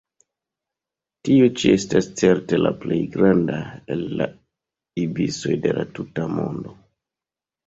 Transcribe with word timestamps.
Tiu 1.27 1.49
ĉi 1.59 1.73
estas 1.73 2.07
certe 2.21 2.59
la 2.61 2.71
plej 2.85 2.97
granda 3.17 3.61
el 3.97 4.03
la 4.23 4.29
ibisoj 5.05 5.61
de 5.69 5.77
la 5.81 5.87
tuta 6.01 6.27
mondo. 6.41 6.75